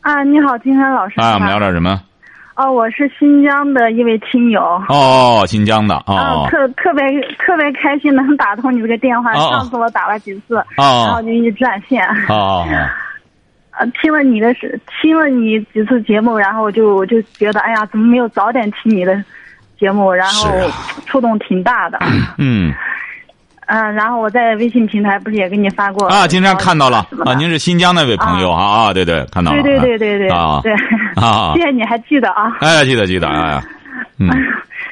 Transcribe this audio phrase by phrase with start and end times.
[0.00, 1.20] 啊，你好，金山老师。
[1.20, 2.00] 啊，我们聊点什么？
[2.56, 4.60] 哦，我是新疆的一位听友。
[4.88, 6.14] 哦，新疆的哦。
[6.14, 7.04] 啊，特特别
[7.38, 9.32] 特别开心能打通你这个电话。
[9.32, 12.04] 哦上次我打了几次，哦然后就一直占线。
[12.28, 12.66] 哦哦
[13.78, 19.22] 呃，听了你的是听了你几次节目，然后我就我就觉得，哎呀，怎么没有早点听你的
[19.78, 20.12] 节目？
[20.12, 20.50] 然后
[21.06, 21.98] 触动挺大的。
[22.36, 22.74] 嗯
[23.72, 29.62] 嗯、然后我在微信平台不是也给你发过啊，今天看到了啊，您是新疆那位朋友啊啊，对对，看到了。
[29.62, 30.72] 对对对对对啊对，
[31.14, 32.56] 啊谢谢你还记得啊。
[32.60, 33.62] 哎，记得记得哎，
[34.18, 34.28] 嗯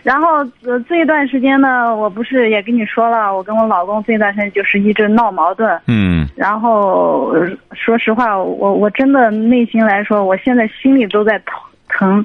[0.05, 5.79] 然后呃这一段时间呢，我不是也跟你说了，我跟我老公这段时间就是一直闹矛盾。
[5.87, 12.25] 嗯然后呃说实话，我我真的内心来说，我现在心里都在疼疼。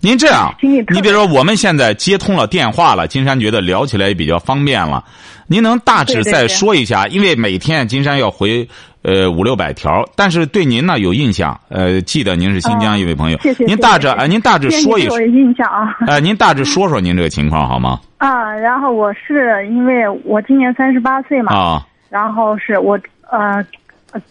[0.00, 5.04] 您这样你比如说我们现在接通了电话了，金山觉得聊起来也比较方便了。
[5.48, 7.06] 您能大致再对对对说一下？
[7.06, 8.68] 因为每天金山要回
[9.02, 15.96] 呃五六百条，但是对您呢有印象，呃，记得您是新疆一位朋友，哦谢谢您大致啊，您大致说一说我，印象啊。
[16.06, 17.98] 哎，您大致说说您这个情况好吗？
[18.18, 22.98] 啊，然后我是因为我今年三十八岁嘛，啊，然后是我
[23.30, 23.64] 呃呃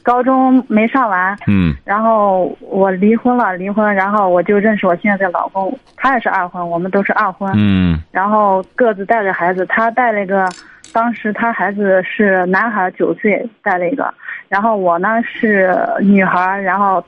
[0.01, 7.51] 高中没上完，嗯然后我离婚了，离婚，然后我就认识我现在的老公，他也是二婚，我们都是二婚。
[7.55, 10.47] 嗯然后各自带着孩子，他带了一个，
[10.91, 14.13] 当时他孩子是男孩，九岁带了一个，
[14.49, 17.03] 然后我呢是女孩，然后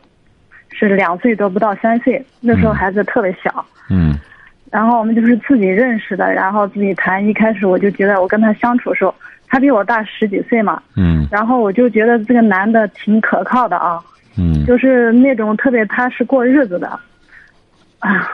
[0.69, 3.65] 是两岁多不到三岁，那时候孩子特别小。
[3.89, 4.13] 嗯
[4.71, 7.25] 然后我们就是自己认识的，然后自己谈。
[7.25, 9.11] 一开始我就觉得我跟他相处的时候，
[9.49, 13.99] 他比我大十几岁嘛，嗯然后我就觉得这个男的挺可靠的啊，
[14.37, 16.87] 嗯，就是那种特别踏实过日子的，
[17.99, 18.29] 啊，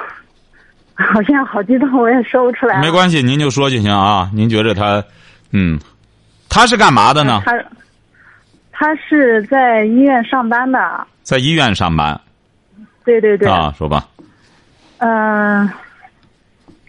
[0.94, 2.81] 好像好激动，我也说不出来。
[2.81, 4.30] 没关系，您就说就行啊。
[4.34, 5.03] 您觉着他，
[5.52, 5.80] 嗯，
[6.50, 7.42] 他是干嘛的呢？
[7.46, 7.53] 他
[8.72, 12.20] 他是在医院上班的，在医院上班
[13.06, 14.06] 对对对，啊，说吧。
[14.97, 15.70] 嗯、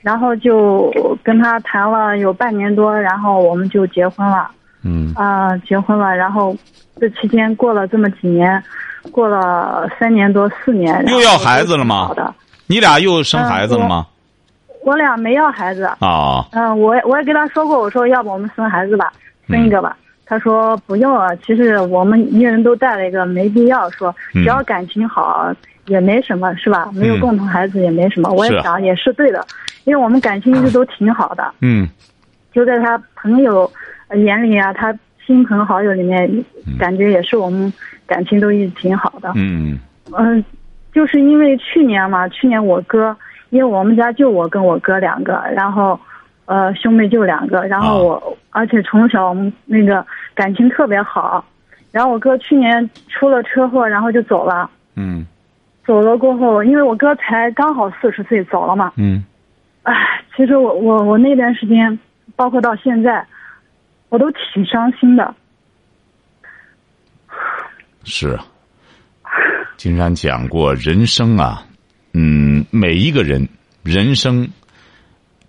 [0.07, 0.89] 然后就
[1.25, 4.49] 跟他谈了有半年多，然后我们就结婚了。
[4.85, 6.57] 嗯啊、结婚了，然后
[7.01, 8.63] 这期间过了这么几年，
[9.11, 12.33] 过了三年多四年，又要孩子了吗好的，
[12.69, 14.07] 你俩又生孩子了吗？
[14.85, 15.91] 我俩没要孩子。
[15.99, 19.13] 啊，嗯、我我也跟他说过，我说要不我们生孩子吧，
[19.49, 19.97] 生一个吧。
[20.25, 25.53] 他说不用啊，其实我们一人都带了一个，没必要说，嗯只要感情好
[25.87, 26.91] 也没什么，是吧？
[26.95, 28.31] 没有嗯共同孩子也没什么。
[28.31, 29.45] 我也想也是对的，
[29.85, 31.89] 因为我们感情一直都挺好的，嗯。
[32.53, 33.71] 就在他朋友
[34.09, 34.97] 呃眼里啊，他
[35.27, 36.45] 亲朋好友里面，
[36.79, 37.71] 感觉也是我们
[38.07, 39.33] 感情都一直挺好的。
[39.35, 39.79] 嗯。
[40.17, 40.43] 嗯，
[40.95, 43.15] 就是因为去年嘛，去年我哥，
[43.51, 45.99] 因为我们家就我跟我哥两个，然后，
[46.47, 51.45] 呃，兄妹就两个，然后我，而且从小我们那个感情特别好，
[51.93, 55.27] 然后我哥去年出了车祸，然后就走了，嗯
[55.87, 59.25] 走了过后，因为我哥才刚好四十岁走了嘛，嗯
[59.85, 59.95] 唉，
[60.37, 61.99] 其实我我我那段时间，
[62.35, 63.25] 包括到现在，
[64.09, 65.35] 我都挺伤心的。
[68.03, 68.45] 是啊。
[69.77, 71.65] 金山讲过，人生啊，
[72.15, 73.47] 嗯，每一个人
[73.83, 74.49] 人生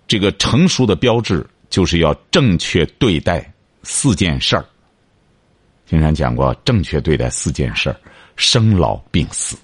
[0.06, 3.44] 这个成熟的标志，就是要正确对待
[3.82, 4.64] 四件事儿。
[5.86, 7.96] 金山讲过，正确对待四件事儿：
[8.36, 9.56] 生老病死。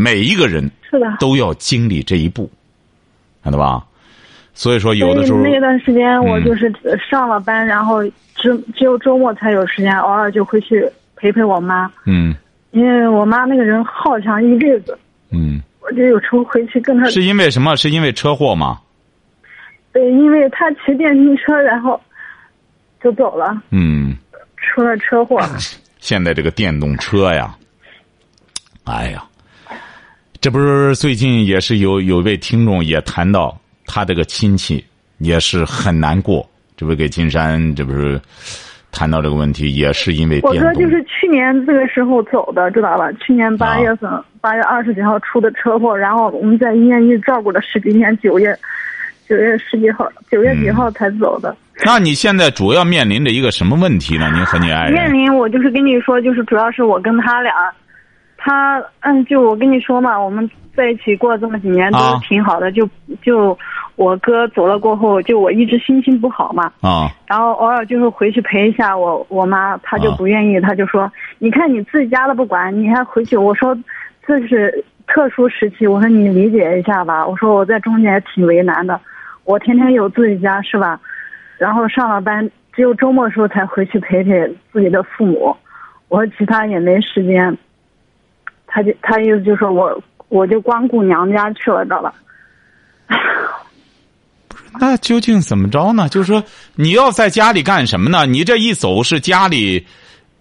[0.00, 2.48] 每一个人是的，都要经历这一步，
[3.42, 3.84] 看到吧？
[4.54, 6.72] 所以说，有的时候那段时间我嗯就是
[7.10, 8.02] 上了班，然后
[8.36, 12.32] 只只有周末才有时间，偶尔就回去陪陪我妈，嗯
[12.70, 14.96] 因为我妈那个人好强一辈子，
[15.30, 17.74] 嗯，我就有时候回去跟她，是因为什么？
[17.76, 18.80] 是因为车祸吗？
[19.92, 22.00] 对，因为她骑电瓶车，然后
[23.02, 24.16] 就走了，嗯，
[24.56, 25.40] 出了车祸。
[25.98, 27.56] 现在这个电动车呀，
[28.84, 29.24] 哎呀，
[30.40, 34.84] 这不是最近也是有有位听众也谈到他这个亲戚
[35.18, 38.20] 也是很难过，这不给金山这不是
[38.92, 40.54] 谈到这个问题，也是因为我。
[40.54, 43.10] 哥就是去年这个时候走的，知道吧？
[43.14, 44.08] 去年八月份，
[44.40, 48.56] 八、月二十几号出的车祸，然后我们在医院一直照顾了十几天，九月
[49.28, 51.56] 九月十几号，九月几号才走的。
[51.84, 54.30] 那你现在主要面临着一个什么问题呢？
[54.32, 54.92] 您和你爱人？
[54.92, 57.52] 面临我就是跟你说，就是主要是我跟他俩，
[58.48, 62.88] 他他嗯，就我跟你说嘛，我们在一起过了这么几年都是挺好的，就
[63.20, 63.56] 就
[63.96, 67.10] 我哥走了过后，就我一直心情不好嘛，啊。
[67.26, 73.76] 然后偶尔就是回去陪一下我我妈，她就啊不愿意，她就说，你看你自己家都不管，你还回去，我说
[74.26, 78.98] 这是特殊时期，我说你理解一下吧，我说我在中间也挺为难的，
[79.44, 80.98] 我天天有自己家是吧，
[81.58, 85.54] 然后上了班只有周末的时候才回去陪陪自己的父母，
[86.08, 87.56] 我说其他也没时间，
[88.78, 92.14] 他就他意思就说我我就光顾娘家去了，知道吧？
[94.78, 96.08] 那究竟怎么着呢？
[96.08, 96.40] 就是说，
[96.76, 98.24] 你要在家里干什么呢？
[98.24, 99.84] 你这一走是家里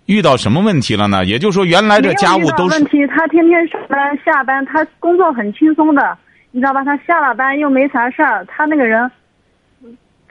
[0.06, 1.26] 遇到什么问题了呢？
[1.26, 6.16] 也就是说，原来这家务都是问题，他天天上班下班，他工作很轻松的，
[6.52, 6.84] 你知道吧？
[6.84, 9.10] 他下了班又没啥事儿，他那个人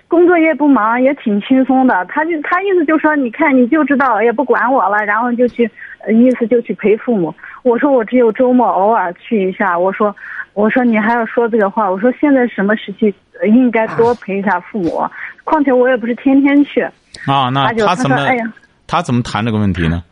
[0.09, 2.05] 工作也不忙，也挺轻松的。
[2.07, 5.71] 他就他意思就说，你看你就知道也不管我了，然后就去，
[6.07, 7.35] 呃意思就去陪父母。
[7.63, 9.79] 我说我只有周末偶尔去一下。
[9.79, 10.15] 我说
[10.55, 11.91] 我说你还要说这个话？
[11.91, 15.03] 我说现在什么时期呃应该多陪一下父母，
[15.45, 16.81] 况且我也不是天天去。
[17.27, 17.49] 啊。
[17.53, 18.53] 那他怎么说哎呀。
[18.87, 20.05] 他怎么谈这个问题呢？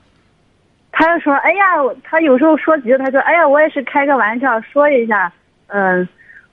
[0.96, 1.64] 他就说：“哎呀，
[2.04, 5.32] 他有时候说急了，他说：‘哎呀，我也是开个玩笑说一下。’
[5.66, 6.08] 嗯，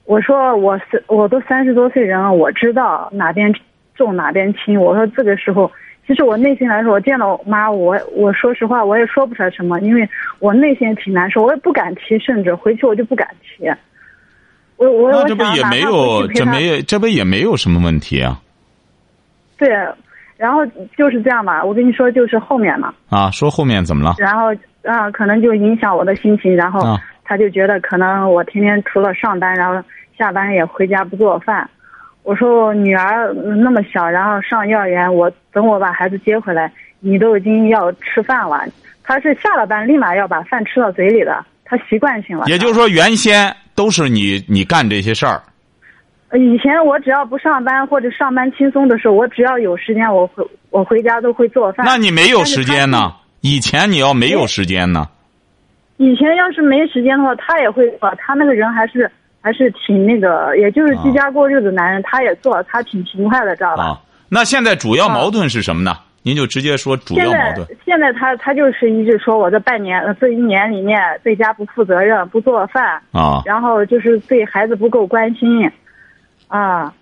[0.06, 3.53] 我说我是我都三十多岁人了，我知道哪边
[3.95, 4.80] 重哪边轻。
[4.80, 5.71] 我说这个时候，
[6.06, 10.09] 其实我内心来说，我见到我妈，我我说实话，我也说不出来什么，因为
[10.39, 13.69] 我内心也挺难受，我也不敢提，甚至回去我就不敢提。
[14.77, 18.42] 我我这不也没有这没这不也没有什么问题啊？
[19.57, 19.69] 对，
[20.38, 20.65] 然后
[20.98, 21.63] 就是这样吧。
[21.63, 22.92] 我跟你说，就是后面嘛。
[23.07, 24.15] 啊，说后面怎么了？
[24.18, 24.48] 然后
[24.83, 27.00] 啊、可能就影响我的心情，然后啊
[27.31, 29.81] 他就觉得可能我天天除了上班，然后
[30.18, 31.69] 下班也回家不做饭。
[32.24, 36.69] 我说我女儿那么小，然后上幼儿园，我等我把孩子接回来，
[37.00, 38.66] 你都已经要吃饭了。
[39.01, 42.48] 他是下了班立马要把饭吃到嘴里的，他习惯性了。
[42.48, 45.42] 也就是说，原先都是你你干这些事儿
[46.34, 51.86] 以前我只要不上班或者上班轻松的时候，我只要有时间，我回我回家都会做饭。
[51.86, 53.13] 那你没有时间呢？
[53.39, 55.07] 以前你要没有时间呢？
[56.01, 58.12] 以前要是没时间的话，他也会做。
[58.18, 59.09] 他那个人还是
[59.39, 63.83] 还是挺那个，也就是居家过日子男人，他也做，他挺勤快的，知道吧？
[63.83, 65.95] 啊，那现在主要矛盾是什么呢？
[66.24, 67.68] 您就直接说主要矛盾。
[67.86, 75.69] 现在他他就是一直说我这半年呃这一年里面在家不负责任，不做饭，啊，然后就是对孩子不够关心，
[76.48, 76.94] 啊，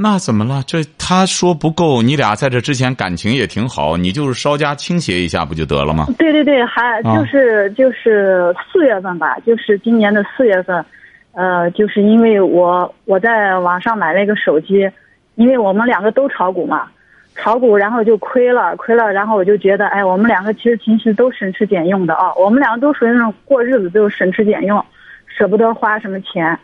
[0.00, 0.62] 那怎么了？
[0.64, 6.06] 这他说不够，你俩在这之前感情也挺好，你就是稍加倾斜一下不就得了吗？
[6.16, 10.84] 对对对，还啊就是就是四月份吧，就是今年的四月份，
[11.32, 14.88] 呃，就是因为我我在网上买了一个手机，
[15.34, 16.88] 因为我们两个都炒股嘛，
[17.34, 24.80] 炒股然后就亏了，亏了，然后我就觉得，哎，我们两个其实平时都省吃俭用的啊，我们两个都属于那种过日子都省吃俭用，
[25.26, 26.56] 舍不得花什么钱，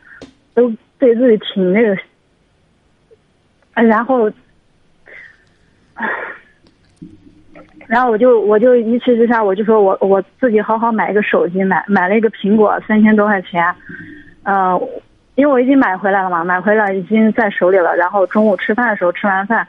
[0.55, 1.99] 都对自己挺那个，呃
[3.75, 4.31] 然后。
[7.87, 13.63] 然后我就我就一气之下，我就说我我自己好好买一个手机，买买了一个苹果，三千多块钱，
[14.43, 14.81] 呃，
[15.35, 17.95] 因为我已经买回来了嘛，买回来已经在手里了。
[17.95, 19.69] 然后中午吃饭的时候，吃完饭，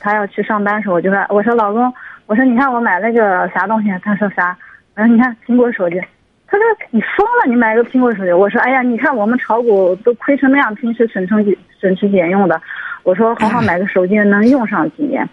[0.00, 1.94] 他要去上班的时候，我就说我说老公，
[2.26, 3.88] 我说你看我买了个啥东西？
[4.02, 4.58] 他说啥？
[4.96, 6.02] 我说你看苹果手机。
[6.46, 8.32] 他说你疯了，你买个苹果手机？
[8.32, 12.60] 我说哎呀，你看我们炒股都亏成那样，平时省吃省吃俭用的。
[13.02, 15.28] 我说好好买个手机能用上几年。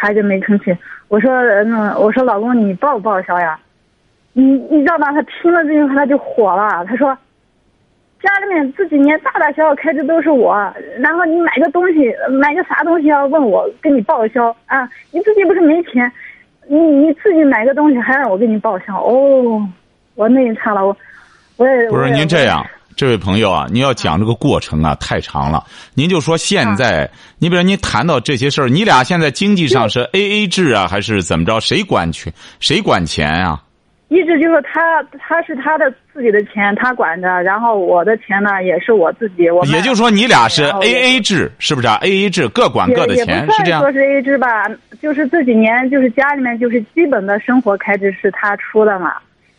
[0.00, 0.76] 他就没吭气。
[1.08, 3.58] 我说，嗯，我说老公，你报不报销呀？
[4.32, 5.10] 你你知道吧？
[5.10, 6.84] 他听了这句话他就火了。
[6.84, 7.16] 他说，
[8.22, 10.54] 家里面这几年大大小小开支都是我，
[11.00, 14.88] 然后你买个东西，买个啥东西要问我给你报销啊？
[15.10, 16.12] 你自己不是没钱，
[16.68, 19.02] 你你自己买个东西还让我给你报销？
[19.02, 19.68] 哦，
[20.18, 20.94] 我那一刹那我
[21.56, 25.62] 我也不是也您这样，这位朋友啊，您要讲这个过程啊，太长了。
[25.94, 27.08] 您就说现在，
[27.38, 31.60] 你比如您谈到这些事儿，你俩现在经济上是 A A 制啊，还是怎么着？
[31.60, 32.32] 谁管钱？
[32.58, 33.62] 谁管钱啊？
[34.08, 39.48] 一直就是他，他是他的自己的钱，他管着，然后我的钱呢也是我自己。
[39.48, 43.92] 我也就是说，你俩是 A A 制，是不是啊？A A 制，各管各的钱，是这样说。
[43.92, 44.48] 是 A A 制吧，
[45.00, 49.12] 就是这几年就是家里面就是基本的生活开支是他出的嘛，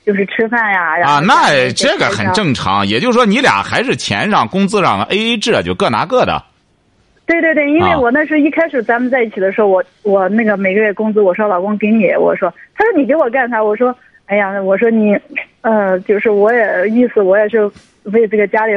[0.09, 2.25] 就是吃饭呀，然后啊，那这个很。
[2.33, 2.87] 正常。
[2.87, 6.41] 也就是说，你俩还是钱上、工资上 A A 制，就各拿各的。
[7.27, 13.63] 对对对，因为啊我那时候一开始咱们在一起的时候，我我那个每个月工资，我说老公给你，我说，他说你给我干啥？
[13.63, 15.15] 我说，哎呀，我说你，
[15.61, 17.69] 呃，就是我也意思我也是
[18.03, 18.73] 为这个家里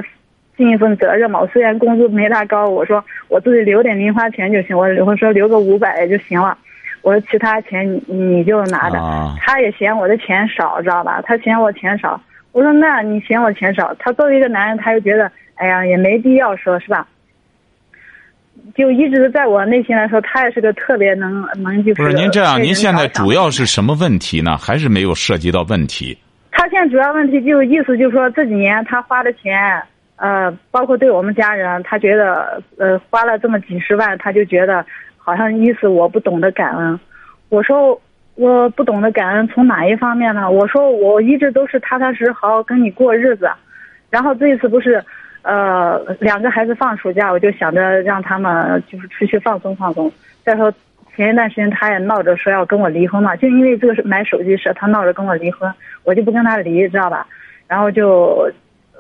[0.55, 1.41] 尽一份责任嘛。
[1.41, 6.59] 我虽然工资没他高，我说我自己留点零花钱就行，我我说留个五百就行了。
[7.03, 8.99] 我说其他钱你你就拿着。
[8.99, 11.21] 啊他也嫌我的钱少，知道吧？
[11.27, 12.21] 他嫌我钱少。
[12.53, 17.07] 我说那你嫌我钱少，他作为一个男人，他又觉得哎呀也没必要说，是吧？
[18.77, 22.03] 就一直在我内心来说，他也是个特别能能就是。
[22.03, 24.57] 不是您这样，您现在主要是什么问题呢？
[24.57, 26.17] 还是没有涉及到问题？
[26.51, 29.83] 他现在主要问题就意思就是说这几年他花的钱，
[30.17, 34.85] 呃，包括对我们家人，他觉得呃花了这么几十万，他就觉得
[35.23, 36.99] 好像意思我不懂得感恩。
[37.49, 38.01] 我说
[38.35, 40.51] 我不懂得感恩，从哪一方面呢？
[40.51, 43.51] 我说我一直都是踏踏实实好好跟你过日子，
[44.11, 45.05] 然后这一次不是，
[45.43, 50.11] 呃，两个孩子放暑假，我就想着让他们就是出去放松放松。
[50.45, 50.73] 再说
[51.15, 55.71] 前一段时间他也闹着说要跟我离婚嘛，就因为这个是买手机事，他闹着跟我离婚，
[56.05, 57.27] 我就不跟他离，知道吧？
[57.69, 58.51] 然后就，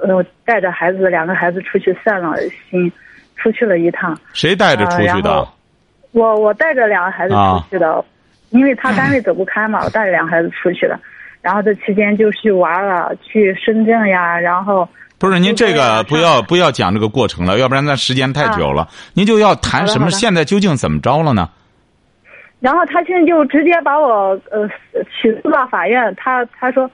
[0.03, 2.37] 呃，带着孩子两个孩子出去散了
[2.71, 2.93] 心，
[3.37, 4.15] 出去了一趟。
[4.35, 5.49] 谁带着出去的？
[6.13, 8.05] 我我带着两个孩子啊出去的，
[8.51, 10.99] 因为他单位走不开嘛，我带着两个孩子出去的。
[11.41, 14.89] 然后这期间就去玩了，去深圳呀，然后
[15.19, 18.87] 不是您这个不要不要讲这个过程了，要不然那时间太久了。
[19.15, 20.09] 您就要谈什么？
[20.11, 21.51] 现在究竟怎么着了呢？
[22.61, 24.69] 然后他现在就直接把我呃
[25.21, 26.89] 起诉到法院，他他说，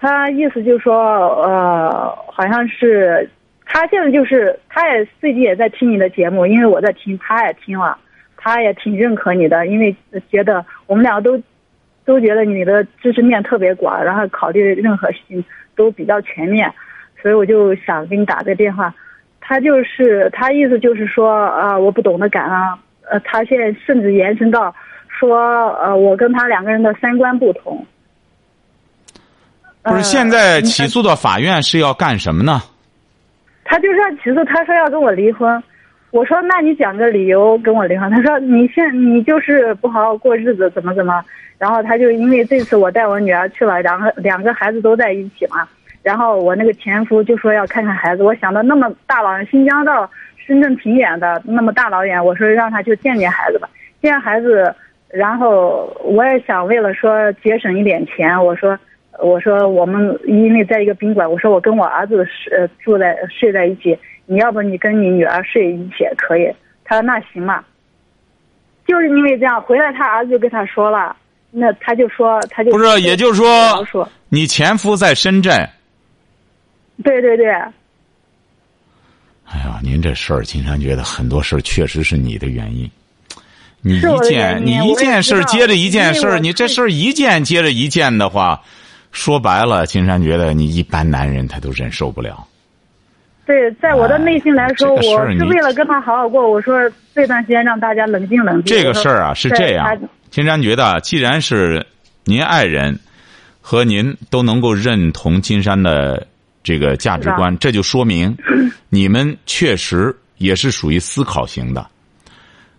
[0.00, 0.96] 他意思就是说
[1.44, 3.30] 呃好像是
[3.64, 7.96] 他现在就是他也最近也在听你的节目，因为我在听，他也听了，
[8.48, 9.92] 他也挺认可你的，因为
[10.30, 11.42] 觉得我们两个都
[12.04, 16.72] 都觉得你的知识面特别广，然后考虑任何事情都比较全面，
[17.20, 18.94] 所以我就想给你打个电话。
[19.40, 22.78] 他就是他意思就是说啊、我不懂得感恩，
[23.10, 24.72] 呃，他现在甚至延伸到
[25.08, 27.84] 说呃，我跟他两个人的三观不同。
[29.82, 32.62] 不是呃现在起诉到法院是要干什么呢？
[33.64, 35.60] 他就是要起诉，他说要跟我离婚。
[36.10, 38.08] 我说那你讲个理由跟我离婚。
[38.12, 41.22] 他说你现你就是不好好过日子，怎么怎么。
[41.58, 45.66] 然后他就因为这次我带我女儿去了，两个两个孩子都在一起嘛。
[46.02, 53.68] 然后我那个前夫就说要看看孩子，我想到那么大老远，新疆到深圳挺远的，那么大老远，我说让他去见见孩子吧，
[54.00, 54.74] 见见孩子。
[55.08, 58.78] 然后我也想为了说节省一点钱，我说
[59.18, 66.52] 我说我们因为在一个宾馆，我说我跟我儿子是住在睡在一起，你要不你跟你女儿睡一起也可以。
[66.84, 67.64] 他说那行嘛，
[68.86, 71.16] 就是因为这样，回来他儿子就跟他说了，
[71.50, 75.68] 那他就说他就不是，也就是说，你前夫在深圳。
[77.02, 77.50] 对对对，
[79.44, 82.90] 哎呀，您这事儿，金山觉得很多事儿确实是你的原因。
[83.82, 88.60] 你一件你一件事儿接着一件事你这事儿一件接着一件的话，
[89.12, 92.46] 说白了，金山觉得你一般男人他都忍受不了。
[93.46, 96.50] 对，在我的内心来说，哎这个我是为了跟他好好过。
[96.50, 96.78] 我说
[97.14, 98.76] 这段时间让大家冷静冷静。
[98.76, 99.98] 这个事儿啊是这样，
[100.30, 101.86] 金山觉得，既然是
[102.24, 102.98] 您爱人
[103.60, 106.26] 和您都能够认同金山的
[106.64, 108.36] 这个价值观，这就说明
[108.90, 111.86] 你们确实也是属于思考型的。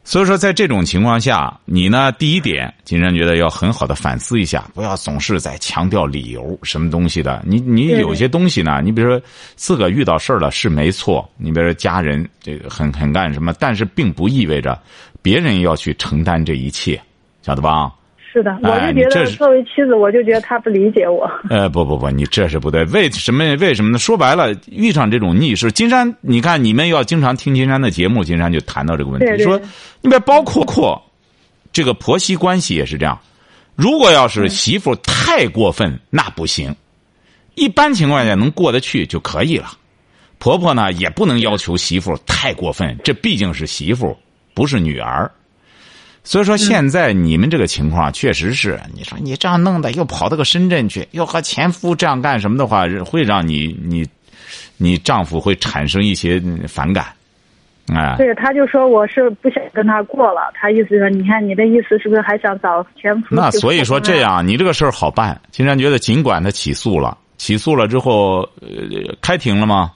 [0.07, 7.43] 所以说，在这种情况下，你呢，第一点，金山觉得要很好的反思一下，不要总是在强调理由什么东西的。
[7.45, 9.21] 你你有些东西呢，你比如说
[9.57, 14.81] 自个儿遇到事儿了是没错，你比如说家人这个很很干什么，但是并不意味着
[15.21, 16.97] 别人要去承担这一切，
[17.41, 17.91] 晓得吧？
[18.31, 21.29] 是的，我哎就觉得作为妻子，我就觉得他不理解我。
[21.49, 22.83] 呃， 不不不，你这是不对。
[22.85, 23.55] 为什么？
[23.55, 23.97] 为什么呢？
[23.97, 29.59] 说白了，遇上这种逆事，金山，你看你们要经常听金山的节目，金山就谈到这个问题，对对说，
[30.01, 31.01] 你别包括括
[31.71, 33.17] 这个婆媳关系也是这样。
[33.75, 36.75] 如果要是媳妇太过分，那不行。
[37.55, 39.71] 一般情况下能过得去就可以了。
[40.37, 44.15] 婆婆呢也不能要求媳妇太过分，这毕竟是媳妇，
[44.53, 45.31] 不是女儿。
[46.27, 54.05] 所以说，现在你们这个情况确实是，你说你这样弄的，又跑到个深圳去，又和前夫这样干什么的话，会让你你
[54.75, 57.05] 你丈夫会产生一些反感，
[57.95, 63.27] 哎，对，他就说我是不想跟他过了，他意思说，你看你的意思是不是还想找前夫？
[63.33, 64.17] 那所以说这。
[64.17, 65.39] 样，你这个事儿好办。
[65.51, 69.93] 金山觉得，尽管他起诉了，起诉了之后，呃，开庭了吗？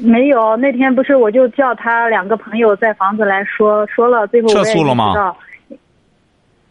[0.00, 5.34] 没有，那天不是我就叫他两个朋友在房子来说说了，最后撤诉了吗？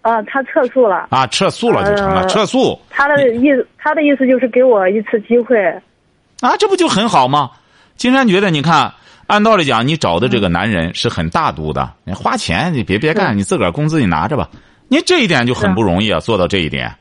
[0.02, 1.08] 啊，他撤诉了。
[1.10, 5.58] 啊，撤诉了就成了，呃撤诉他的意他的意思就是给我一次机会。
[6.42, 7.50] 啊，这不就很好吗？
[7.96, 8.94] 金山觉得，你看，
[9.28, 14.50] 按道理讲，你找的这个男人是很大度的，你花钱你别别干，你自个儿工资你拿着吧。
[14.88, 16.94] 你这一点就很不容易啊，做到这一点。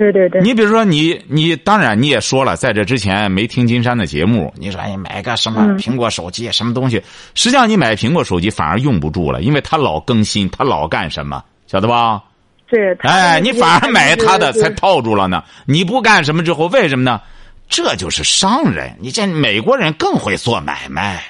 [0.00, 0.40] 对对对。
[0.40, 6.96] 你比如说，你你当然你也说了，在这之前没听金山的节目，你说哎买个什么苹果手机什么东西，
[7.34, 12.22] 实际上你买苹果手机反而用不住了，因为它老更新，它老干什么，晓得吧？
[12.66, 12.94] 对。
[13.00, 15.44] 哎，你反而买他的才套住了呢。
[15.66, 17.20] 你不干什么之后，为什么呢？
[17.68, 18.96] 这就是商人。
[18.98, 21.22] 你这美国人更会做买卖，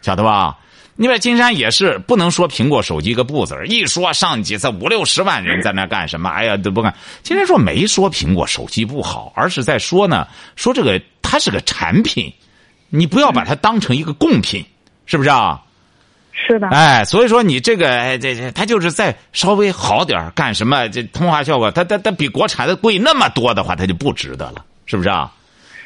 [0.00, 0.56] 晓得吧？
[1.02, 6.30] 你说金山也是不能说苹果手机个不字一说上几次五六十万人在那干什么？
[6.30, 6.94] 哎呀，都不干。
[7.24, 12.32] 金山说没说苹果手机不好，而是在说呢，说这个它是个产品，
[12.88, 14.64] 你不要把它当成一个贡品，
[15.04, 15.60] 是不是啊？
[16.30, 16.68] 是的。
[16.68, 20.88] 哎，所以说你这个这这，它就是再稍微好点干什么？
[20.90, 25.32] 这通话效果，它它它比国产的贵那么多的话，它就不值得了，是不是啊？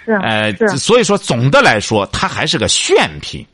[0.05, 0.13] 是。
[0.17, 3.47] 哎，所以说总的来说，它还是个炫品。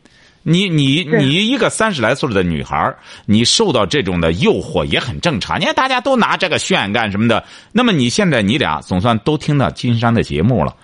[0.44, 2.92] 你你你一个三十来岁的女孩
[3.26, 5.60] 你受到这种的诱惑也很正常。
[5.60, 10.74] 你看大家都拿这个炫干什么的，那么你现在你俩总算都听到金山的节目了，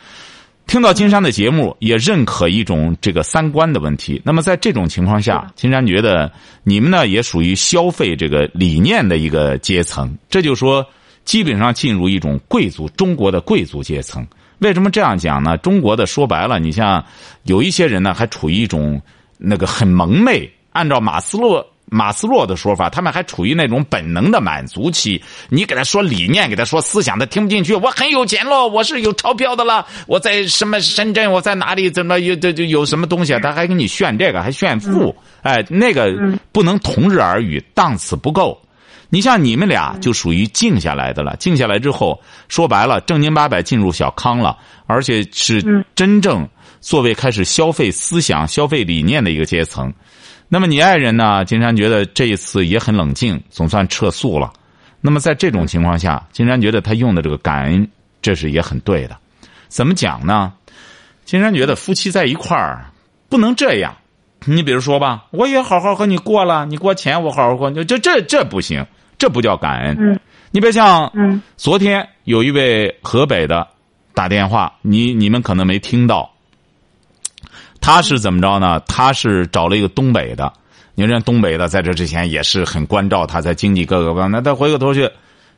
[0.69, 4.23] 听到金山的节目也认可一种这个三观的问题。
[4.25, 6.31] 那么在这种情况下，金山觉得
[6.63, 10.87] 你们呢也属于消费这个理念的一个阶层，这就说
[11.25, 14.25] 基本上进入一种贵族中国的贵族阶层。
[14.61, 15.57] 为什么这样讲呢？
[15.57, 17.05] 中国的说白了，你像
[17.43, 19.03] 有一些人呢还处于一种。
[19.39, 25.23] 那个很蒙昧，按照马斯洛马斯洛的说法，他们还处于那种本能的满足期。
[25.49, 27.75] 你给他说理念，给他说思想，他听不进去。
[27.75, 33.33] 我很有钱喽，我是有钞票的了，我在什么深圳，我在哪里，怎么有这这有什么东西？
[33.41, 35.17] 他还给你炫这个，还炫富。
[35.41, 36.13] 哎，那个
[36.53, 38.61] 不能同日而语，档次不够。
[39.11, 46.49] 你像你们俩就属于静下来的了，静下来之后，说白了，正经八百进入小康了，而且是真正。
[46.81, 49.93] 作为开始消费思想、消费理念的一个阶层，
[50.49, 51.45] 那么你爱人呢？
[51.45, 54.53] 金山觉得这一次也很冷静，总算撤诉了。
[55.01, 57.89] 那么在这种情况下，金山觉得他用的这个感恩，
[58.23, 59.17] 这是也很对的。
[59.67, 60.53] 怎么讲呢？
[61.25, 62.87] 金山觉得夫妻在一块儿
[63.29, 63.97] 不能这样。
[64.45, 68.87] 你比如说吧，我也好好和你过了，你给我钱，我好好过，这这这不行，
[69.19, 69.97] 这不叫感恩。
[69.99, 70.19] 嗯。
[70.51, 73.67] 你别像，嗯，昨天有一位河北的
[74.15, 76.31] 打电话，你你们可能没听到。
[77.81, 78.81] 他是怎么着呢？
[78.89, 80.51] 他是找了一个东北的，
[80.95, 84.33] 你说东北的在这之前也是很关照他，在经济各个方面。
[84.33, 85.09] 那他回过头去，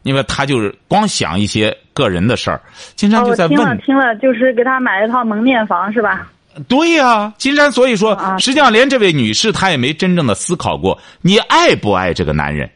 [0.02, 2.60] 因为他就是光想一些个人的事儿，
[2.96, 3.56] 金山就在问。
[3.56, 6.28] 听了听了，就是给他买了一套蒙面房是吧？
[6.68, 7.70] 对呀，金山。
[7.70, 12.68] 所以说，实际上连这位女士她也没真正的思考过，你爱不爱这个男人？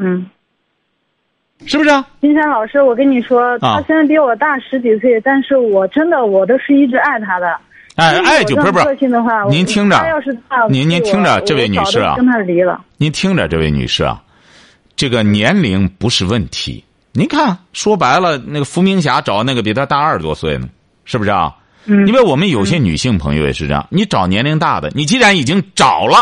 [0.00, 0.24] 嗯，
[1.66, 2.06] 是不是啊？
[2.20, 7.58] 金山老师，我跟你说，他虽然比我大十几岁，但是我真的我都是一直爱他的。
[7.96, 8.84] 哎爱，就不是不是，
[9.50, 10.00] 您听着，
[10.70, 12.80] 您您听着，这位女士啊，跟他离了。
[12.96, 14.22] 您听着，这位女士啊，
[14.94, 16.84] 这个年龄不是问题。
[17.10, 20.68] 您看，说白了，那个伏明霞找那个比她大二十多岁呢，
[21.04, 21.52] 是不是啊？
[21.86, 22.06] 嗯。
[22.06, 26.18] 因为我们有些女性朋友也是这样，你找年龄大的，你既然已经找了，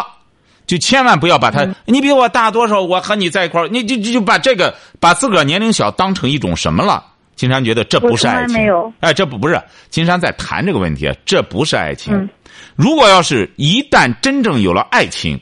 [0.67, 7.05] 就千万不要把他，你比我大多少，我和你在一块儿，你就就就把这个把自个儿年龄小当成一种什么了。
[7.37, 8.57] 金山觉得这不是爱情，
[9.01, 12.29] 哎，这不不是金山在谈这个问题，这不是爱情。
[12.75, 15.39] 如果要是一旦真正有了爱情，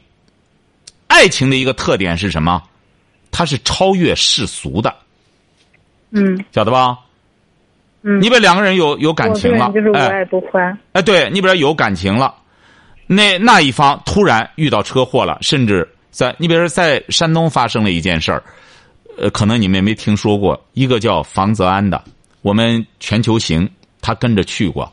[1.06, 2.60] 爱情的一个特点是什么？
[3.30, 4.94] 它是超越世俗的。
[6.10, 6.98] 嗯，晓得吧？
[8.02, 10.76] 嗯，你把两个人有有感情了，就是无爱不欢。
[10.92, 12.34] 哎，对你比如有感情了，
[13.06, 18.42] 那那一方突然遇到车祸了，甚至在你比如说在山东发生了一件事儿。
[19.16, 22.02] 呃，可能你们也没听说过一个叫房泽安的，
[22.42, 24.92] 我们全球行他跟着去过，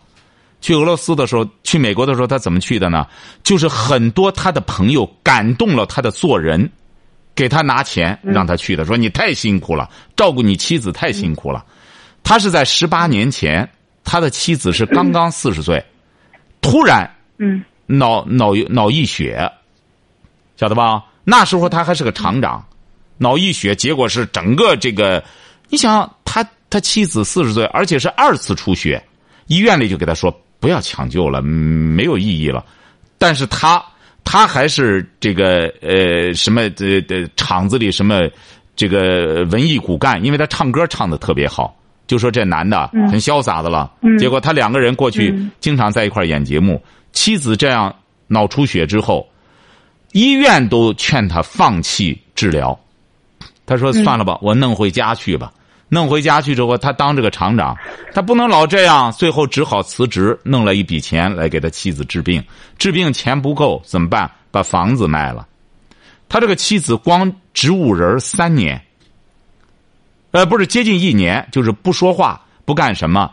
[0.62, 3.08] 去俄罗斯的时候，去美国的时候，他怎么去的呢？
[3.42, 6.70] 就是很多他的朋友感动了他的做人，
[7.34, 11.66] 给他拿钱让他去的，说你太辛苦了，照顾你妻子太辛苦了。
[12.22, 13.68] 他是在十八年前，
[14.04, 15.84] 他的妻子是刚刚四十岁，
[16.62, 17.64] 突然嗯
[17.98, 19.52] 脑脑脑溢血，
[20.58, 21.04] 晓得吧？
[21.24, 22.66] 那时候他还是个厂长。
[23.18, 25.24] 脑溢血，结果是整个这个，
[25.70, 29.00] 你想他他妻子四十岁，而且是二次出血，
[29.46, 32.66] 医院里就给他说不要抢救了，没有意义了。
[33.20, 33.84] 但是他
[34.24, 38.28] 他还是这个呃什么呃呃厂子里什么
[38.76, 41.78] 这个文艺骨干，因为他唱歌唱的特别好，
[42.08, 43.92] 就说这男的很潇洒的了。
[44.18, 46.82] 结果他两个人过去经常在一块演节目，
[47.14, 47.96] 妻子这样
[48.28, 49.28] 脑出血之后，
[50.12, 52.78] 医院都劝他放弃治疗。
[53.66, 55.52] 他说：“算了吧，我弄回家去吧。
[55.88, 57.78] 弄回家去之后，他当这个厂长，
[58.14, 59.12] 他不能老这样。
[59.12, 62.44] 最后只好辞职，弄了一笔钱来给他妻子治病。
[62.78, 64.30] 治病钱不够怎么办？
[64.52, 65.48] 把房子卖了。
[66.28, 68.82] 他这个妻子光植物人三年，
[70.32, 73.32] 呃，不是接近一年，就是不说话，不干什么，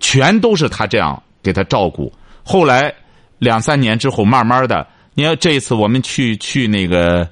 [0.00, 2.12] 全都是他这样给他照顾。
[2.42, 2.92] 后来
[3.40, 7.28] 两三年之后，慢慢的，你看这一次我们去去那个，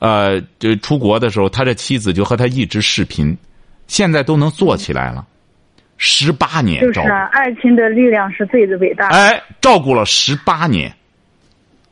[0.00, 3.34] 呃，就出国的时候，他的妻子就和他一直视频，
[3.86, 5.26] 现在都能做起来了，
[5.96, 7.00] 十八年就是
[7.32, 9.16] 爱情的力量是最的伟大的。
[9.16, 10.92] 哎，照顾了十八年。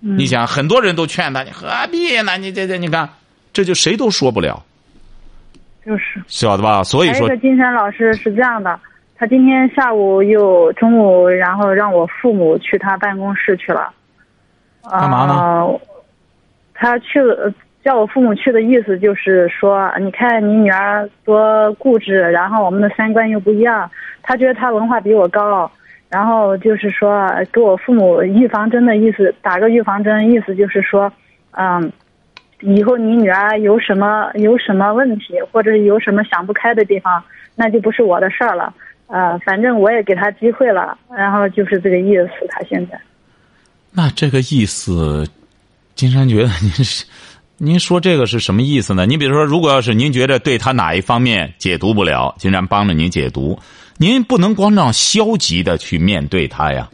[0.02, 2.36] 嗯你想，很多人都劝他，你何必呢？
[2.36, 3.08] 你这这，你看，
[3.52, 4.62] 这就谁都说不了，
[5.84, 6.22] 就是。
[6.28, 6.84] 晓得吧？
[6.84, 8.78] 所以说金山老师是这样的，
[9.18, 13.90] 他今天下午又中午，然后让我父母去他办公室去了。
[14.90, 15.80] 干嘛呢呃
[16.74, 17.52] 他去了，
[17.82, 23.90] 叫我父母去的意思就是说，你看你女儿多固执，然后我们的三观又不一样，
[24.22, 25.70] 他觉得他文化比我高。
[26.08, 31.12] 然后就是说，给我父母预防针的意思，打个预防针，意思就是说，
[31.50, 31.90] 嗯，
[32.60, 37.20] 以后你女儿有什么有什么问题，或者有什么想不开的地方，
[37.56, 38.72] 那就不是我的事儿了。
[39.08, 42.46] 呃，反正我也给他机会了，然后就是这个意思。
[42.48, 43.00] 他现在，
[43.92, 45.26] 那这个意思，
[45.94, 47.04] 金山觉得您是，
[47.56, 49.06] 您说这个是什么意思呢？
[49.06, 53.58] 你比如说，如果要是您觉得对他哪一方面解读不了，金山帮着您解读，
[53.96, 56.88] 您不能光这样消极的去面对他呀，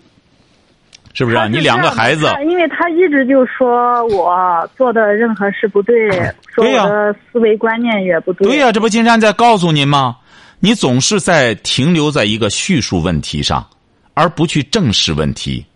[1.14, 1.48] 是不是啊？
[1.48, 6.10] 你两个孩子，因为他一直就说我做的任何事不对，
[6.54, 8.46] 说我的思维观念也不对。
[8.46, 10.18] 对呀、这不金山在告诉您吗？
[10.64, 13.68] 你总是在停留在一个叙述问题上，
[14.14, 15.66] 而不去正视问题、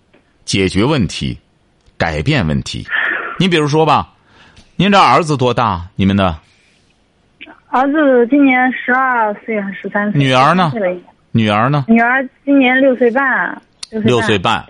[0.45, 1.37] 解决问题、
[1.99, 2.87] 改变问题。
[3.37, 4.15] 你比如说吧，
[4.77, 5.85] 您这儿子多大？
[5.97, 6.39] 你们的
[7.67, 10.21] 儿子今年十二岁还是十三岁？
[10.21, 11.85] 女儿呢13岁了已经女儿呢？
[11.89, 13.61] 女儿今年六岁半。
[13.91, 14.65] 六岁半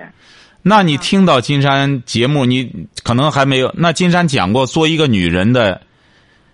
[0.63, 3.71] 那你听到金山节目，你可能还没有。
[3.77, 5.83] 那金山讲过，做一个女人的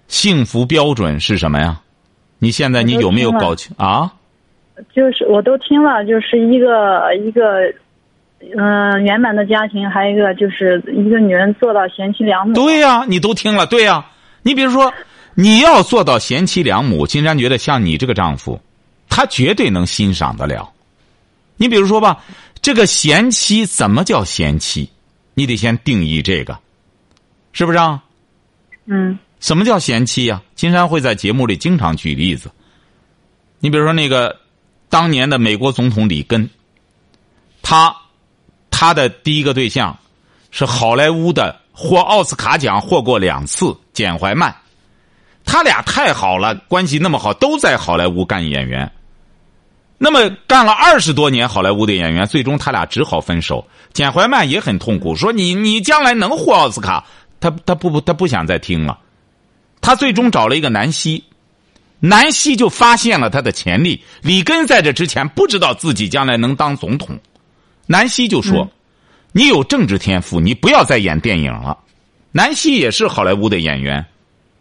[0.09, 1.81] 幸福标准是什么呀？
[2.43, 4.13] 你现在你有没有搞清啊？
[4.93, 7.73] 就是我都听了，就是一个一个，
[8.59, 12.53] 嗯、圆满的家庭，还有一个就是一个女人做到贤妻良母。
[12.55, 14.05] 对呀、你都听了，对呀、
[14.43, 14.93] 你比如说，
[15.35, 18.61] 你要做到贤妻良母，金山觉得像你这个丈夫，
[19.09, 20.69] 他绝对能欣赏得了。
[21.57, 22.25] 你比如说吧，
[22.61, 24.91] 这个贤妻怎么叫贤妻？
[25.35, 26.59] 你得先定义这个，
[27.53, 28.03] 是不是啊？
[28.87, 32.49] 嗯什么叫贤妻呀、金山会在节目里经常举例子。
[33.59, 34.39] 你比如说那个
[34.89, 36.49] 当年的美国总统里根，
[37.61, 37.95] 他
[38.71, 39.99] 他的第一个对象
[40.53, 44.55] 是好莱坞的获奥斯卡奖获过两次简怀曼，
[45.45, 48.91] 他俩太好了，关系那么好，都在好莱坞干演员。
[49.99, 53.67] 那么干了二十多年好莱坞的演员，最终他俩只好分手。
[53.93, 57.05] 简怀曼也很痛苦，说你你将来能获奥斯卡，
[57.41, 58.99] 他他不不他不想再听了。
[59.83, 61.23] 他最终找了一个南希，
[62.01, 64.03] 南希就发现了他的潜力。
[64.23, 67.18] 里根在这之前不知道自己将来能当总统，
[67.87, 68.66] 南希就说
[69.33, 71.77] ：“你有政治天赋，你不要再演电影了。”
[72.33, 74.03] 南希也是好莱坞的演员，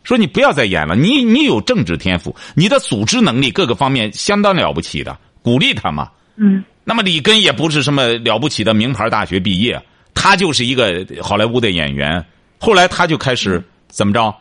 [0.03, 6.09] 说你不要再演了，你你有政治天赋，你的组织能力各个方面相当了不起的，鼓励他嘛。
[6.35, 9.79] 嗯那么里根也不是什么了不起的名牌大学毕业，
[10.15, 12.25] 他就是一个好莱坞的演员。
[12.59, 14.35] 后来他就开始怎么着，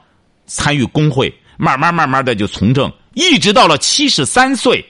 [0.50, 4.84] 参与工会，慢慢慢慢的就从政，一直到了七十三岁，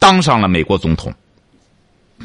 [0.00, 1.14] 当上了美国总统，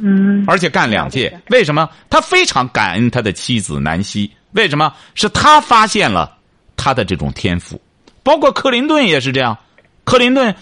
[0.01, 1.39] 嗯而且干两届。
[1.51, 1.87] 为什么？
[2.09, 4.31] 他非常感恩他的妻子南希。
[4.53, 4.91] 为什么？
[5.13, 6.35] 是他发现了
[6.75, 7.79] 他的这种天赋，
[8.23, 9.55] 包括克林顿也是这样。
[10.03, 10.55] 克林顿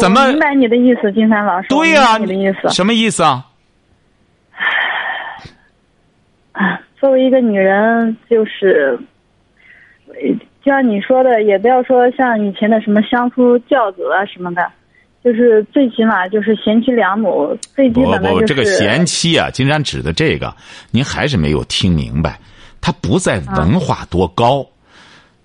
[0.00, 1.68] 怎么明白你的意思，金山老师。
[1.68, 2.68] 对呀、我明白你的意思。
[2.68, 3.44] 什么意思啊？
[6.52, 8.96] 啊，作为一个女人，就是，
[10.06, 10.14] 呃
[10.64, 14.66] 就像你说的，也不要说像以前的什么相夫教子啊什么的，
[15.22, 20.54] 就是最起码就是贤妻良母，最基本的就是这个贤妻啊，金山指的这个，
[20.90, 22.40] 您还是没有听明白。
[22.80, 24.66] 他不在文化多高，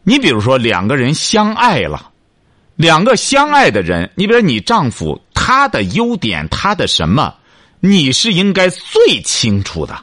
[0.04, 2.10] 你比如说两个人相爱了，
[2.76, 7.34] 两个相爱的人，你比如说你丈夫他的优点，他的什么，
[7.82, 9.98] 你是应该最清楚的。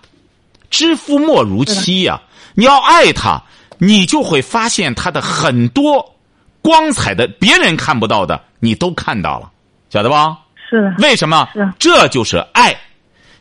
[0.68, 2.20] 知夫莫如妻呀、
[2.54, 3.42] 你要爱他，
[3.78, 6.14] 你就会发现他的很多
[6.62, 9.50] 光彩的，别人看不到的，你都看到了，
[9.90, 10.38] 晓得吧？
[10.68, 11.72] 是的，为什么是？
[11.78, 12.76] 这就是爱。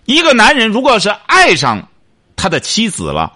[0.06, 1.88] 一个男人如果是爱上
[2.36, 3.34] 他的妻子了，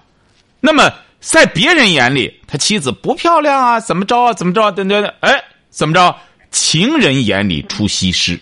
[0.59, 6.15] 那么在别人眼里，他妻子不漂亮啊，怎么着啊，怎么着啊，等等，哎，怎么着？
[6.51, 8.39] 情人眼里出西施，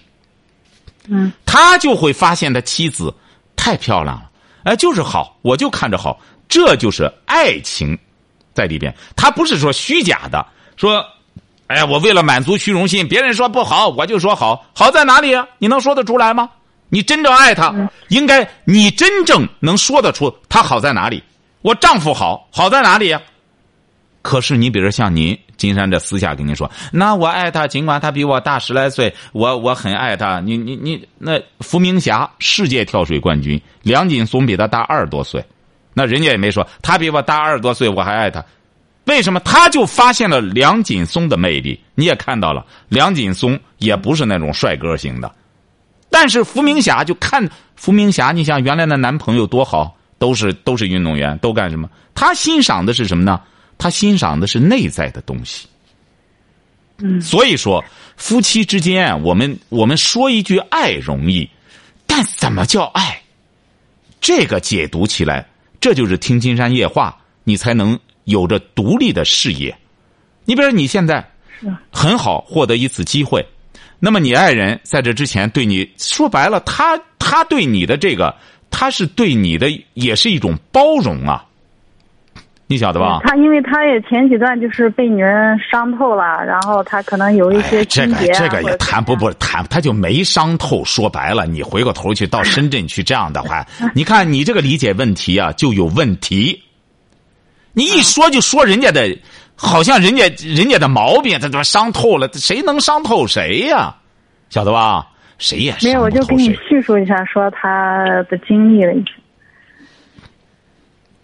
[1.07, 3.13] 嗯他就会发现他妻子
[3.55, 4.29] 太漂亮了，
[4.63, 6.17] 哎，就是好，我就看着好，
[6.47, 7.97] 这就是爱情
[8.57, 8.93] 在里边。
[9.15, 10.43] 他不是说虚假的，
[10.75, 11.05] 说
[11.67, 15.45] 哎呀，我为了满足虚荣心，别人说不好，我就说好，好在哪里啊？
[15.59, 16.49] 你能说得出来吗？
[16.89, 17.73] 你真正爱他，
[18.07, 21.21] 应该你真正能说得出他好在哪里？
[21.61, 23.21] 我丈夫好，好在哪里呀？
[24.21, 30.39] 可是你比如像您，金山这私下跟您说，那我爱他，尽管他比我大十来岁，我我很爱他。
[30.39, 35.43] 你你你，那伏明霞世界跳水冠军，梁锦松比他大二十多岁，
[35.97, 38.45] 那人家也没说他比我大二十多岁，我还爱他。
[39.05, 41.81] 为什么他就发现了梁锦松的魅力？
[41.95, 45.33] 你也看到了，梁锦松也不是那种帅哥型的，
[46.07, 51.89] 但是伏明霞就看伏明霞，你想原来的男朋友多好，都是都是运动员，都干什么？
[52.13, 53.41] 他欣赏的是什么呢？
[53.79, 55.67] 他欣赏的是内在的东西。
[56.99, 57.83] 嗯，所以说
[58.17, 61.49] 夫妻之间，我们我们说一句爱容易，
[62.05, 63.19] 但怎么叫爱？
[64.19, 65.47] 这个解读起来，
[65.79, 67.99] 这就是听金山夜话，你才能。
[68.27, 69.73] 有着独立的事业，
[70.43, 71.25] 你比如说你现在
[71.89, 73.41] 很好获得一次机会，
[74.01, 78.35] 那么你爱人在这之前对你说白了，他他对你的这个，
[78.69, 81.46] 他是对你的也是一种包容啊，
[82.69, 83.21] 你晓得吧？
[83.23, 90.83] 他因为他也前几段就是被女人伤透了，然后他可能有一些这个这个也谈不不谈，他就没伤透。
[90.83, 96.61] 说白了，你回过头去到深圳去这样的话， 你看你这个理解问题啊就有问题。
[97.71, 99.17] 你一说就说人家的，
[99.55, 103.95] 好像人家人家的毛病，他他妈伤透了，谁能伤透谁呀？
[104.49, 105.07] 晓得吧？
[105.37, 109.11] 谁也没有，我就给你叙述一下，说他的经历了一下。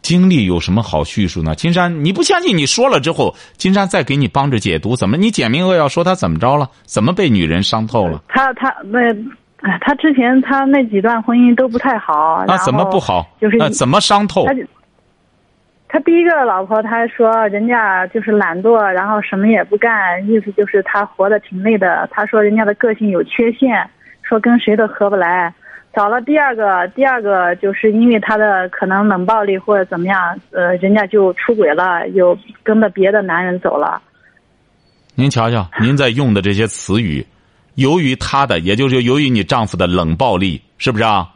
[0.04, 1.56] 经历有什么好叙述呢？
[1.56, 2.56] 金山，你不相信？
[2.56, 4.96] 你说了之后，金山再给你帮着解读。
[4.96, 5.18] 怎么？
[5.18, 6.70] 你简明扼要说他怎么着了？
[6.84, 8.22] 怎么被女人伤透了？
[8.28, 9.00] 他他那，
[9.62, 12.44] 哎，他之前他那几段婚姻都不太好。
[12.46, 13.26] 那怎么不好？
[13.40, 14.46] 就是那怎么伤透？
[15.88, 22.10] 他第一个老婆，他说人家就是懒惰，然后什么也不干，意思就是他活得挺累的。
[22.12, 23.90] 他说人家的个性有缺陷，
[24.22, 25.54] 说跟谁都合不来。
[25.96, 34.02] 找了第二个，第二个就是因为他的可能冷暴力或者怎么样，呃，人家就出轨了，又跟着别的男人走了。
[35.16, 37.26] 您瞧瞧，您在用的这些词语，
[37.76, 41.30] 由于他的，也就是由于你丈夫的冷暴力，是不是啊？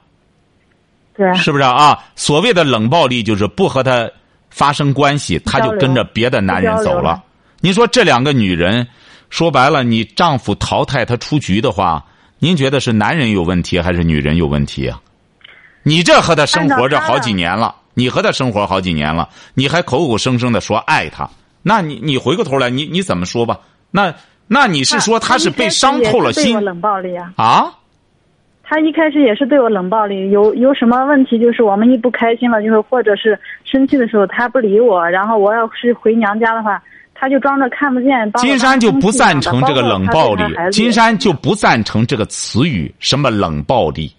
[1.15, 1.33] 对。
[1.35, 1.97] 是不是啊？
[2.15, 4.09] 所谓的冷暴力，就是不和他。
[4.49, 7.21] 发生关系，他就跟着别的男人走了。
[7.59, 8.87] 您说这两个女人，
[9.29, 12.03] 说白了，你丈夫淘汰她出局的话，
[12.39, 15.01] 您觉得是男人有问题还是女人有问题啊？
[15.83, 21.29] 你这和他生活这好几年了，你和他生活好几年了，你还口口声声的说爱他，
[21.63, 23.59] 那你你回过头来，你你怎么说吧？
[23.89, 24.13] 那
[24.47, 26.45] 那你是说他是被伤透了心？
[26.45, 27.33] 对我冷暴力啊？
[27.37, 27.73] 啊？
[28.69, 36.83] 他一开始也是对我冷暴力，有有什么问题就是我们一不开心了，就是或者是生气的时候，他不理我，然后我要是回娘家的话，
[37.19, 38.31] 他就装着看不见。
[38.33, 44.13] 金山就不赞成这个冷暴力，金山就不赞成这个词语，什么冷暴力？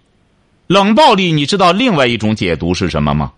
[0.66, 3.32] 冷暴力，你知道另外一种解读是什么吗？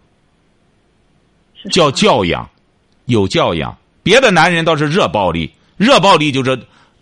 [1.71, 2.49] 叫教养，
[3.05, 3.77] 有教养。
[4.03, 6.59] 别的男人倒是热暴力，热暴力就是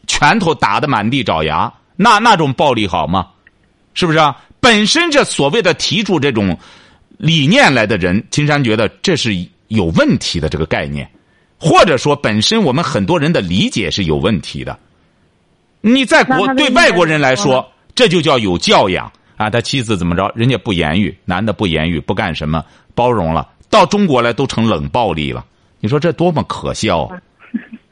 [0.06, 3.28] 拳头打得满地找牙，那那种暴力好吗？
[3.94, 4.36] 是不是啊？
[4.60, 6.58] 本身这所谓的提出这种
[7.16, 9.32] 理念来的人，金山觉得这是
[9.68, 11.08] 有问题的这个概念，
[11.58, 14.78] 或者说本身我们很多人的理解是有问题的。
[15.80, 19.48] 你在国对外国人来说，这就叫有教养啊！
[19.50, 23.48] 他妻子怎么着，人家不言语，男的不言语，不干什么，包容了。
[23.70, 25.44] 到中国来都成冷暴力了，
[25.80, 27.08] 你说这多么可笑，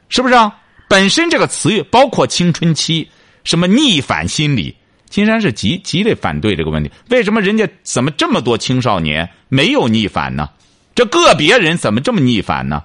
[0.09, 0.53] 是不是啊？
[0.89, 3.07] 本身这个词语包括青春期，
[3.43, 4.75] 什么逆反心理。
[5.09, 6.91] 金山是极极力反对这个问题。
[7.09, 10.49] 为什么人家怎么这么多青少年没有逆反呢？
[10.93, 12.83] 这个别人怎么这么逆反呢？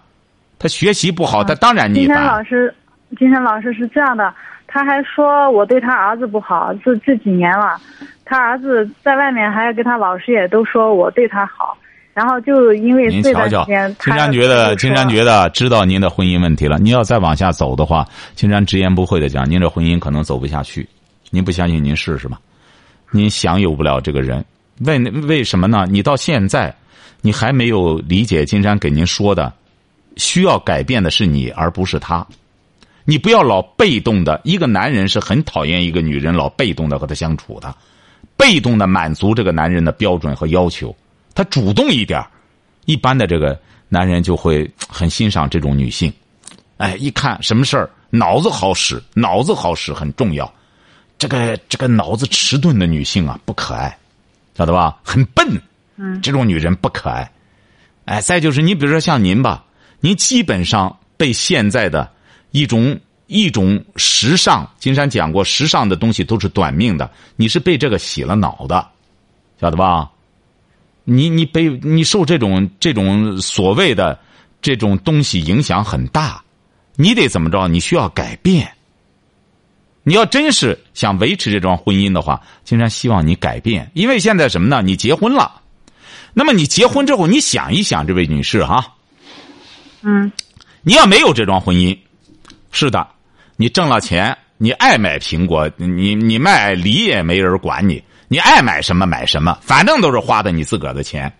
[0.63, 2.07] 他学习不好，他当然逆反。
[2.07, 2.75] 金山老师，
[3.19, 4.33] 金山老师是这样的，
[4.69, 7.77] 他还说我对他儿子不好，这这几年了，
[8.25, 11.77] 他儿子在外面还跟他老师也都说我对他好，
[12.15, 16.79] 然后就因为这段时间，金山觉得，金山觉得知道您的婚姻问题了。
[16.79, 20.89] 您要再往下走的话，金山直言不讳的讲，您这婚姻可能走不下去。
[21.31, 22.39] 您不相信，您试试吧。
[23.11, 24.45] 您享有不了这个人，
[24.87, 25.87] 为为什么呢？
[25.91, 26.75] 你到现在，
[27.21, 29.53] 你还没有理解金山给您说的，
[30.17, 32.27] 需要改变的是你，而不是他。
[33.05, 37.75] 你不要老被动的，一个男人是很讨厌一个女人老被动的和他相处的，
[38.37, 40.95] 被动的满足这个男人的标准和要求。
[41.35, 42.25] 他主动一点，
[42.85, 46.13] 一般的这个男人就会很欣赏这种女性。
[46.77, 50.53] 哎，一看什么事儿，脑子好使，脑子好使很重要。
[51.19, 53.97] 这个这个脑子迟钝的女性啊，不可爱，
[54.57, 54.99] 晓得吧？
[55.05, 55.61] 很笨，
[55.97, 57.31] 嗯，这种女人不可爱。
[58.05, 59.65] 哎，再就是你比如说像您吧，
[60.03, 62.11] 您基本上被现在的
[62.51, 64.69] 一种一种时尚。
[64.79, 67.09] 金山讲过，时尚的东西都是短命的。
[67.37, 68.85] 你是被这个洗了脑的，
[69.61, 70.11] 晓得吧？
[71.05, 74.19] 你你被你受这种这种所谓的
[74.61, 76.43] 这种东西影响很大，
[76.97, 77.69] 你得怎么着？
[77.69, 78.73] 你需要改变。
[80.03, 84.83] 你要真是想维持这桩婚姻的话，金山希望你改变，因为现在什么呢？
[84.83, 85.63] 你结婚了，
[86.35, 88.95] 那么你结婚之后，你想一想，这位女士哈，
[90.03, 90.31] 嗯，
[90.83, 91.97] 你要没有这桩婚姻，
[92.71, 93.07] 是的，
[93.57, 101.33] 你挣了钱，你爱买苹果，你你卖梨也没人管你，你爱买什么买什么，反正都是花的你自个儿的钱。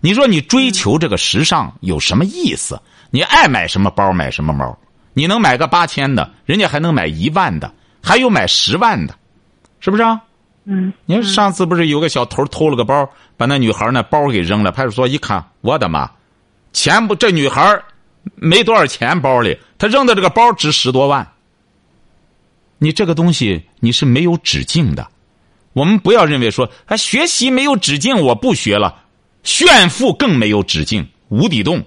[0.00, 2.80] 你说你追求这个时尚有什么意思？
[3.10, 4.78] 你爱买什么包买什么包，
[5.12, 7.70] 你能买个八千的，人家还能买一万的。
[8.02, 9.14] 还有买十万的，
[9.78, 10.18] 是不是啊？
[10.64, 14.72] 嗯，你看上次不是有个小偷偷了个包，把那女孩那包给扔了。
[14.72, 16.10] 派出所一看，我的妈，
[16.72, 17.14] 钱不？
[17.14, 17.78] 这女孩
[18.34, 21.26] 没多少钱包里，他扔的这个包值十多万。
[22.78, 25.06] 你这个东西你是没有止境的。
[25.72, 29.04] 我们不要认为说，啊，学习没有止境，我不学了。
[29.42, 31.84] 炫富更没有止境，无底洞，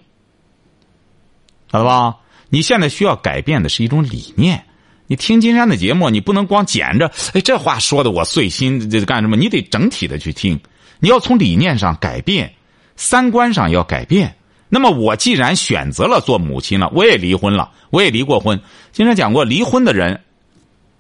[1.71, 2.15] 晓得吧？
[2.49, 4.63] 你现在需要改变的是一种理念。
[5.07, 7.11] 你听金山的节目，你不能光捡着。
[7.33, 9.35] 哎，这话说的我碎心，这干什么？
[9.35, 10.59] 你得整体的去听。
[10.99, 12.53] 你要从理念上改变，
[12.95, 14.35] 三观上要改变。
[14.75, 18.59] 那么，我既然选择了做母亲了，我也离婚了，我也离过婚。
[18.91, 20.19] 经常讲过，离婚的人，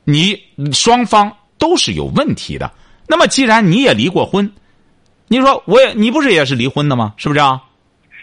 [0.03, 0.39] 你
[0.71, 2.71] 双方都是有问题的。
[3.07, 4.51] 那么，既然你也离过婚，
[5.27, 7.15] 你说我也，你不是也是离婚的吗？
[7.17, 7.63] 是不是啊？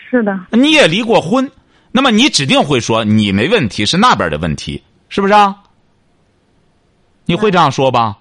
[0.09, 0.39] 是的。
[0.53, 1.51] 你也离过婚，
[1.91, 5.57] 那么你指定会说你没问题，是那边的问题，是不是啊？
[7.25, 8.19] 你会这样说吧？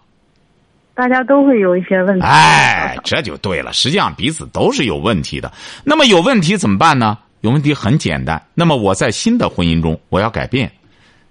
[0.95, 2.25] 大家都会有一些问题。
[2.25, 3.73] 哎，这就对了。
[3.73, 5.51] 实际上彼此都是有问题的。
[5.83, 7.17] 那么有问题怎么办呢？
[7.41, 8.41] 有问题很简单。
[8.53, 10.71] 那么我在新的婚姻中，我要改变。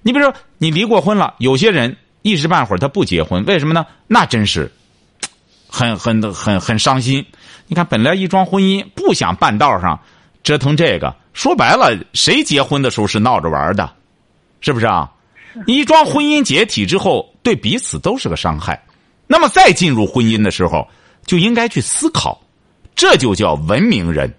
[0.03, 3.85] 你比如说，你离过婚了，有些人一时半会儿他不结婚，为什么呢？
[4.07, 4.73] 那真是
[5.69, 7.25] 很很很很伤心。
[7.67, 10.01] 你看，本来一桩婚姻不想半道上
[10.43, 13.93] 折腾这个，说白了，谁结婚的时候是闹着玩的？
[14.61, 15.11] 是不是啊？
[15.67, 18.83] 一桩婚姻解体之后，对彼此都是个伤害。
[19.27, 20.89] 那么再进入婚姻的时候，
[21.29, 22.41] 就应该去思考，
[22.97, 24.35] 这就叫文明人。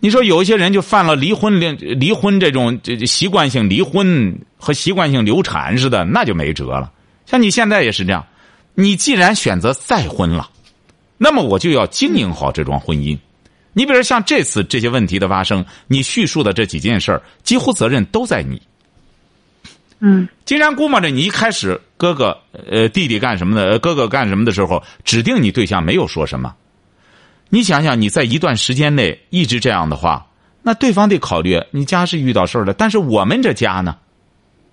[0.00, 6.92] 你说有一些人就犯了离婚、离离婚这种这习惯性离婚和习惯性流产似的，那就没辙了。
[7.26, 8.24] 像你现在也是这样，
[8.74, 10.48] 你既然选择再婚了，
[11.16, 13.18] 那么我就要经营好这桩婚姻。
[13.72, 18.62] 你比如像这次这些问题的发生，你叙述的这几件事儿，几乎责任都在你。
[20.00, 22.36] 嗯，金山估摸着你一开始哥哥
[22.70, 26.54] 呃弟弟干什么的，哥哥干什么的时候，指定你对象没有说什么。
[27.48, 30.26] 你想想，你在一段时间内一直这样的话，
[30.62, 33.96] 那对方得考虑你家是遇到事儿了，但是我们这家呢，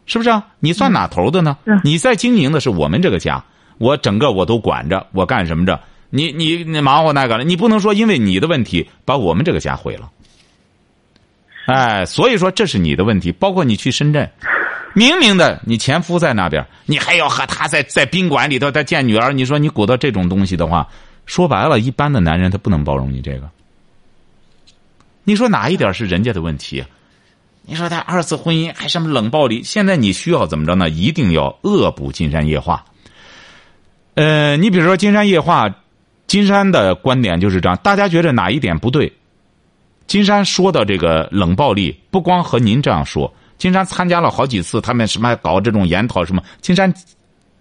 [0.05, 0.29] 是不是？
[0.29, 0.45] 啊？
[0.59, 1.57] 你算哪头的呢？
[1.83, 3.43] 你在经营的是我们这个家，
[3.77, 5.79] 我整个我都管着，我干什么着？
[6.11, 10.11] 你你你忙活那个了，你不能说因为你的问题把我们这个家毁了。
[11.65, 14.29] 哎，所以说这是你的问题，包括你去深圳。
[14.95, 20.87] 明明的，你前夫在那边，你还要和他在在宾馆里头他见女儿，你说你鼓捣这种东西的话，
[21.25, 23.49] 说白了，一般的男人他不能包容你这个。
[25.25, 26.83] 你说哪一点是人家的问题？
[27.63, 29.63] 你说他二次婚姻还什么冷暴力？
[29.63, 30.89] 现在你需要怎么着呢？
[30.89, 32.85] 一定要恶补金山夜话。
[34.13, 35.75] 呃，你比如说金山夜话，
[36.25, 37.77] 金山的观点就是这样。
[37.83, 39.11] 大家觉得哪一点不对？
[40.07, 43.33] 金山说的这个冷暴力，不光和您这样说。
[43.57, 46.43] 金山参加了好几次，他们什么搞这种研讨什么？
[46.61, 46.93] 金山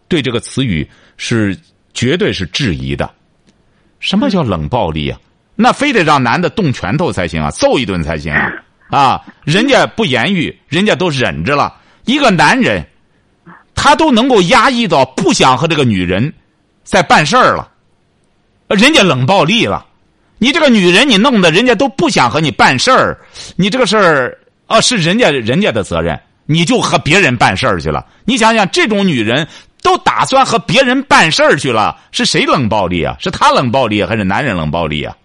[0.08, 1.56] 对这个词语是
[1.92, 3.08] 绝对是质疑的。
[4.00, 5.18] 什么叫冷暴力啊？
[5.56, 8.52] 那非得让男的动拳头才行啊， 揍一顿才行啊！
[8.90, 11.74] 啊，人家不言语，人家都忍着了。
[12.04, 12.84] 一个男人，
[13.74, 16.32] 他都能够压抑到不想和这个女人
[16.82, 17.70] 在办事儿了，
[18.68, 19.86] 人家冷暴力了。
[20.38, 23.16] 你这个女人，你弄得人家都不想和你办事儿，
[23.56, 24.36] 你这个事儿。
[24.66, 28.06] 啊，是人家人家的责任，你就和别人办事儿去了。
[28.24, 29.46] 你想想，这种女人
[29.82, 33.16] 都打算和别人办事儿去了，是谁冷暴力啊？
[33.20, 35.16] 是她冷暴力还是男人冷暴力啊？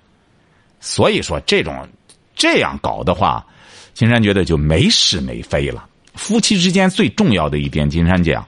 [0.82, 1.88] 所以说，这种
[2.36, 3.46] 这样搞的话，
[3.94, 5.86] 金山觉得就没是没非了。
[6.16, 8.46] 夫妻之间最重要的一点，金山讲，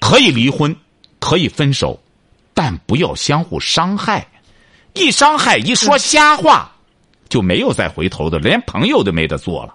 [0.00, 0.74] 可以离婚，
[1.20, 2.00] 可以分手，
[2.54, 4.26] 但不要相互伤害。
[4.94, 6.70] 一伤害，一说瞎话。
[7.32, 9.74] 就没有再回头的，连朋友都没得做了。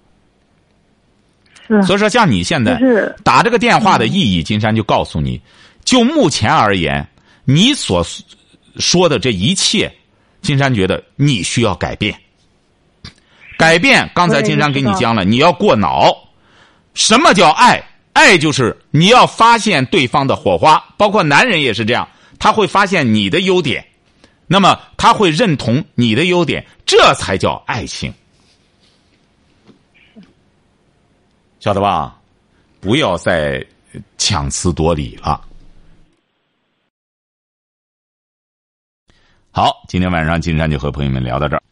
[1.84, 2.80] 所以说，像你现在
[3.24, 5.42] 打这个电话的意义，金山就告诉你，
[5.84, 7.10] 就目前而言，
[7.46, 8.06] 你所
[8.78, 9.92] 说的这一切，
[10.44, 12.16] 金山觉得你需要改变。
[13.58, 16.16] 改变，刚才金山给你讲了，你要过脑，
[16.94, 17.84] 什么叫爱？
[18.14, 23.84] 爱就是你要发现对方的火花，包括男人也是这样，他会发现你的优点，
[24.48, 28.14] 那么他会认同你的优点，这才叫爱情，
[31.60, 32.20] 晓得吧？
[32.80, 33.66] 不要再
[34.18, 35.46] 强词夺理了。
[39.52, 41.64] 好，今天晚上金山就和朋友们聊到这儿。